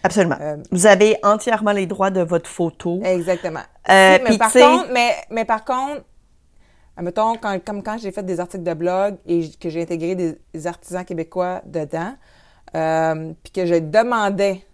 [0.03, 0.37] Absolument.
[0.39, 3.01] Euh, Vous avez entièrement les droits de votre photo.
[3.03, 3.63] Exactement.
[3.89, 6.03] Euh, mais, par contre, mais, mais par contre,
[6.95, 10.67] admettons, quand, comme quand j'ai fait des articles de blog et que j'ai intégré des
[10.67, 12.13] artisans québécois dedans,
[12.75, 14.65] euh, puis que je demandais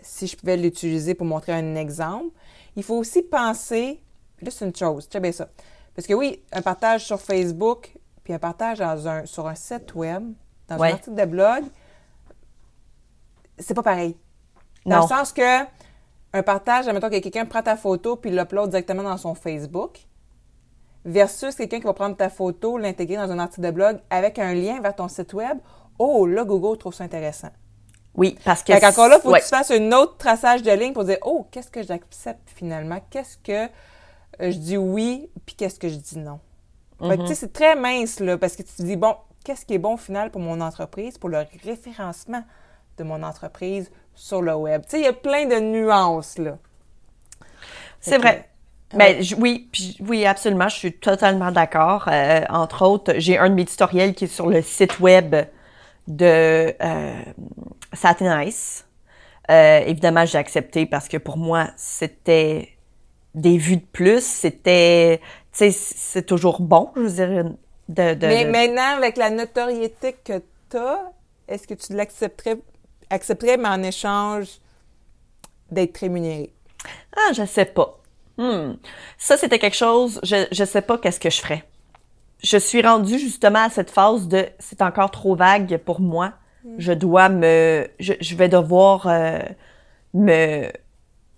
[0.00, 2.34] si je pouvais l'utiliser pour montrer un exemple,
[2.76, 4.00] il faut aussi penser,
[4.40, 5.48] là c'est une chose, tu bien ça.
[5.94, 9.94] Parce que oui, un partage sur Facebook, puis un partage dans un, sur un site
[9.94, 10.32] web,
[10.68, 10.90] dans Ouais.
[10.90, 11.64] un article de blog,
[13.58, 14.16] c'est pas pareil.
[14.86, 15.02] Dans Non.
[15.02, 15.64] le sens que
[16.32, 19.98] un partage, admettons que quelqu'un prend ta photo puis l'upload directement dans son Facebook,
[21.04, 24.54] versus quelqu'un qui va prendre ta photo, l'intégrer dans un article de blog avec un
[24.54, 25.58] lien vers ton site web.
[25.98, 27.50] Oh, là, Google trouve ça intéressant.
[28.14, 28.72] Oui, parce que.
[28.72, 29.40] Fait qu'encore là, il faut ouais.
[29.40, 33.00] que tu fasses un autre traçage de ligne pour dire, oh, qu'est-ce que j'accepte finalement?
[33.10, 33.70] Qu'est-ce que
[34.40, 36.40] euh, je dis oui, puis qu'est-ce que je dis non?
[37.00, 39.64] Fait que, tu sais, c'est très mince, là, parce que tu te dis, bon, qu'est-ce
[39.64, 42.42] qui est bon au final pour mon entreprise, pour le référencement
[42.96, 44.82] de mon entreprise sur le web?
[44.82, 46.58] Tu sais, il y a plein de nuances, là.
[48.00, 48.48] C'est vrai.
[48.94, 52.06] Ben, je- oui, puis- oui, absolument, je suis totalement d'accord.
[52.08, 55.36] Euh, entre autres, j'ai un de mes tutoriels qui est sur le site web
[56.08, 57.22] de euh,
[57.92, 58.86] Satin Ice.
[59.50, 62.76] Euh, évidemment, j'ai accepté parce que pour moi, c'était
[63.34, 64.24] des vues de plus.
[64.24, 65.20] C'était,
[65.52, 67.44] tu sais, c'est toujours bon, je veux dire,
[67.88, 68.14] de...
[68.14, 71.12] de- Mais de- maintenant, avec la notoriété que tu as,
[71.48, 72.58] est-ce que tu l'accepterais,
[73.10, 74.60] accepterais, mais en échange
[75.70, 76.52] d'être rémunéré?
[77.16, 77.98] Ah, je sais pas.
[78.36, 78.74] Hmm.
[79.18, 81.64] Ça, c'était quelque chose, je, je sais pas qu'est-ce que je ferais.
[82.42, 86.34] Je suis rendue justement à cette phase de c'est encore trop vague pour moi.
[86.76, 87.88] Je dois me.
[87.98, 89.38] Je, je vais devoir euh,
[90.14, 90.70] me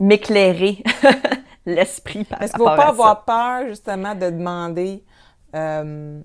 [0.01, 0.83] m'éclairer
[1.67, 5.05] l'esprit par Est-ce qu'il ne faut pas avoir peur, justement, de demander
[5.55, 6.21] euh,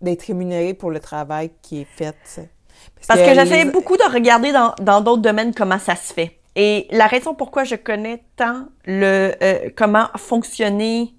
[0.00, 2.16] d'être rémunéré pour le travail qui est fait?
[3.06, 6.38] Parce que j'essaie les- beaucoup de regarder dans dans d'autres domaines comment ça se fait.
[6.56, 11.14] Et la raison pourquoi je connais tant le euh, comment fonctionner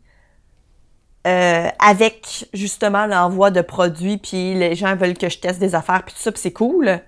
[1.28, 6.04] euh, avec justement l'envoi de produits, puis les gens veulent que je teste des affaires,
[6.04, 7.00] puis tout ça, puis c'est cool.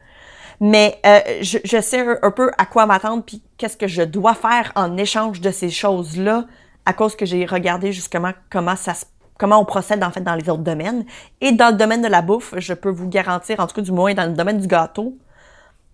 [0.60, 4.04] Mais euh, je, je sais un, un peu à quoi m'attendre, puis qu'est-ce que je
[4.04, 6.46] dois faire en échange de ces choses-là,
[6.86, 9.06] à cause que j'ai regardé justement comment ça se
[9.38, 11.06] comment on procède en fait dans les autres domaines.
[11.42, 13.92] Et dans le domaine de la bouffe, je peux vous garantir, en tout cas du
[13.92, 15.18] moins dans le domaine du gâteau,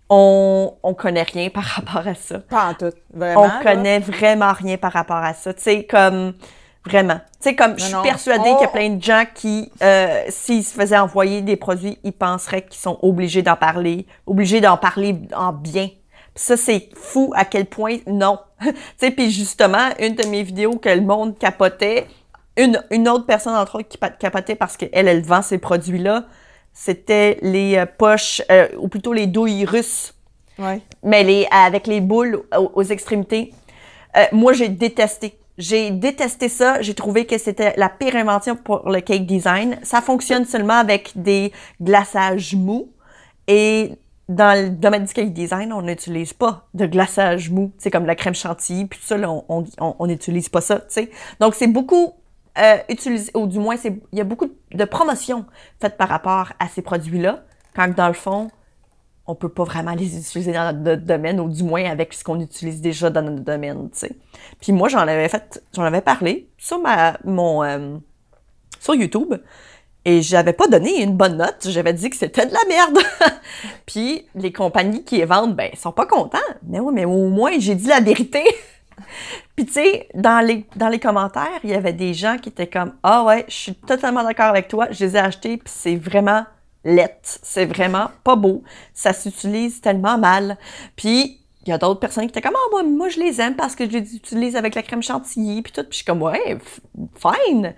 [0.10, 2.40] on, on connaît rien par rapport à ça.
[2.40, 3.42] Pas en tout, vraiment.
[3.42, 3.60] On là?
[3.64, 5.54] connaît vraiment rien par rapport à ça.
[5.54, 6.34] Tu sais, comme,
[6.86, 7.20] vraiment.
[7.42, 10.63] Tu sais, comme, je suis persuadée qu'il y a plein de gens qui, euh, s'ils
[10.63, 15.15] se faisaient envoyer des produits, ils penseraient qu'ils sont obligés d'en parler, obligés d'en parler
[15.36, 15.89] en bien.
[16.36, 18.39] Puis ça, c'est fou à quel point non.
[18.62, 22.08] tu sais, puis justement, une de mes vidéos que le monde capotait,
[22.58, 26.26] une, une autre personne, entre autres, qui capotait parce qu'elle, elle vend ces produits-là,
[26.74, 30.13] c'était les euh, poches, euh, ou plutôt les douilles russes
[30.58, 30.82] Ouais.
[31.04, 33.54] mais les, avec les boules aux, aux extrémités.
[34.18, 35.38] Euh, moi, j'ai détesté.
[35.60, 36.82] J'ai détesté ça.
[36.82, 39.78] J'ai trouvé que c'était la pire invention pour le cake design.
[39.84, 42.89] Ça fonctionne seulement avec des glaçages mous.
[43.48, 43.91] Et
[44.30, 47.72] dans le domaine du cake design, on n'utilise pas de glaçage mou.
[47.78, 51.12] C'est comme la crème chantilly, puis tout ça, là, on- n'utilise pas ça, tu sais.
[51.39, 52.13] Donc, c'est beaucoup
[52.58, 55.45] euh, utilisé, ou du moins, il y a beaucoup de promotions
[55.82, 57.43] faites par rapport à ces produits-là,
[57.76, 58.50] quand dans le fond,
[59.30, 62.39] on peut pas vraiment les utiliser dans notre, domaine, ou du moins avec ce qu'on
[62.39, 64.12] utilise déjà dans notre domaine, tu sais.
[64.60, 67.98] Puis moi, j'en avais fait, j'en avais parlé sur ma, mon, euh,
[68.80, 69.36] sur YouTube,
[70.04, 71.68] et j'avais pas donné une bonne note.
[71.68, 72.98] J'avais dit que c'était de la merde.
[73.86, 76.39] Puis les compagnies qui les vendent, ben, sont pas contents.
[76.63, 78.44] Mais oui, mais au moins, j'ai dit la vérité.
[79.56, 82.68] Puis tu sais, dans les, dans les commentaires, il y avait des gens qui étaient
[82.68, 85.96] comme «Ah ouais, je suis totalement d'accord avec toi, je les ai achetés, puis c'est
[85.96, 86.46] vraiment
[86.84, 88.63] lettre, c'est vraiment pas beau,
[88.94, 90.58] ça s'utilise tellement mal.»
[90.96, 93.56] Puis il y a d'autres personnes qui étaient comme «Ah, moi, moi, je les aime
[93.56, 96.22] parce que je les utilise avec la crème chantilly, puis tout.» Puis je suis comme
[96.24, 96.58] «Ouais,
[97.15, 97.76] fine,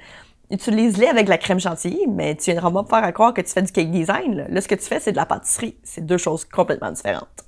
[0.52, 3.50] utilise-les avec la crème chantilly, mais tu viendras pas me faire à croire que tu
[3.50, 4.36] fais du cake design.
[4.36, 5.78] Là, Là, ce que tu fais, c'est de la pâtisserie.
[5.84, 7.46] C'est deux choses complètement différentes.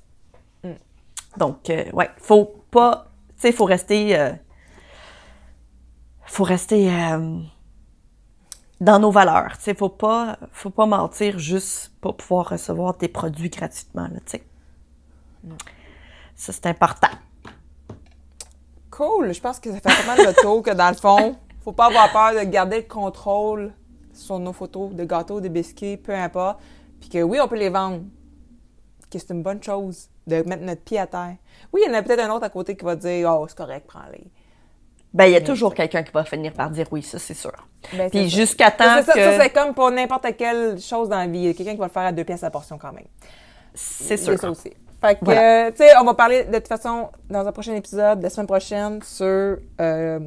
[1.36, 3.06] Donc, euh, ouais, faut pas...
[3.36, 4.18] Tu sais, faut rester...
[4.18, 4.32] euh,
[6.26, 7.38] faut rester euh,
[8.80, 9.56] dans nos valeurs.
[9.56, 14.20] Tu sais, faut pas, faut pas mentir juste pour pouvoir recevoir tes produits gratuitement, là,
[14.26, 14.44] tu sais.
[16.36, 17.08] Ça, c'est important.
[18.90, 19.32] Cool.
[19.32, 21.86] Je pense que ça fait pas mal le tour que dans le fond, faut pas
[21.86, 23.72] avoir peur de garder le contrôle
[24.12, 26.60] sur nos photos de gâteaux, de biscuits, peu importe.
[27.00, 28.02] Puis que oui, on peut les vendre.
[29.10, 31.36] Que c'est une bonne chose de mettre notre pied à terre.
[31.72, 33.56] Oui, il y en a peut-être un autre à côté qui va dire Oh, c'est
[33.56, 34.26] correct, prends-les.
[35.14, 37.52] Ben, il y a toujours quelqu'un qui va finir par dire oui, ça, c'est sûr.
[37.96, 39.20] Ben, Puis jusqu'à temps Ça, que...
[39.20, 41.38] ça, c'est comme pour n'importe quelle chose dans la vie.
[41.38, 43.06] Il y a quelqu'un qui va le faire à deux pièces à portion quand même.
[43.74, 44.36] C'est sûr.
[44.38, 44.72] ça aussi.
[45.00, 45.66] Fait que, Voilà.
[45.66, 48.46] euh, tu sais, on va parler de toute façon dans un prochain épisode, la semaine
[48.46, 50.20] prochaine, sur euh,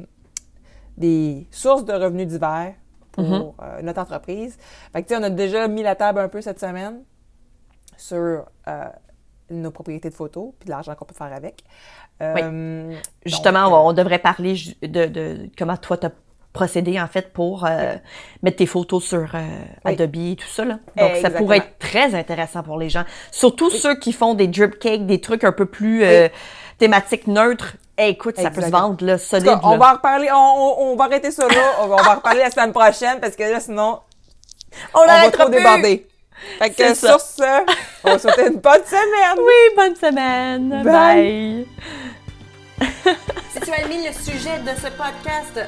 [0.96, 2.72] des sources de revenus divers
[3.12, 3.52] pour Mm-hmm.
[3.62, 4.56] euh, notre entreprise.
[4.92, 7.02] Fait que, tu sais, on a déjà mis la table un peu cette semaine
[7.96, 8.84] sur euh,
[9.50, 11.62] nos propriétés de photos puis de l'argent qu'on peut faire avec.
[12.22, 12.92] Euh,
[13.24, 16.10] Justement, donc, on, on devrait parler de, de comment toi t'as
[16.52, 17.94] procédé en fait pour euh,
[18.42, 19.38] mettre tes photos sur euh,
[19.84, 19.92] Oui.
[19.92, 20.64] Adobe et tout ça.
[20.64, 20.78] Là.
[20.96, 23.04] Donc ça pourrait être très intéressant pour les gens.
[23.30, 26.28] Surtout ceux qui font des drip cakes, des trucs un peu plus euh,
[26.78, 27.76] thématiques neutres.
[27.98, 29.46] Eh, écoute, ça peut se vendre là, solide.
[29.46, 29.76] cas, on là.
[29.76, 32.50] va en reparler, on, on- on va arrêter ça là, on va, en reparler la
[32.50, 34.00] semaine prochaine parce que là, sinon,
[34.94, 35.56] On on va trop plus.
[35.58, 36.06] déborder.
[36.60, 37.08] Fait que C'est ça.
[37.18, 37.42] sur ce,
[38.04, 39.38] on va souhaiter une bonne semaine!
[39.38, 40.82] Oui, bonne semaine.
[40.84, 41.66] Bye.
[42.78, 42.86] Bye.
[43.50, 45.60] si tu as aimé le sujet de ce podcast,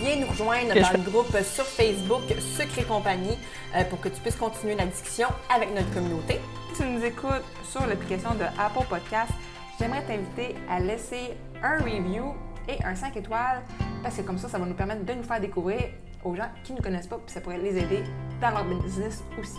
[0.00, 2.22] viens nous rejoindre Que dans je le groupe sur Facebook
[2.56, 3.38] Secret Compagnie
[3.76, 6.40] euh, pour que tu puisses continuer la discussion avec notre communauté.
[6.72, 9.32] Si tu nous écoutes sur l'application de Apple Podcast,
[9.78, 12.34] j'aimerais t'inviter à laisser un review
[12.68, 13.62] et un 5 étoiles
[14.02, 15.80] parce que comme ça, ça va nous permettre de nous faire découvrir
[16.24, 18.04] aux gens qui ne nous connaissent pas puis ça pourrait les aider
[18.40, 19.58] dans leur business aussi.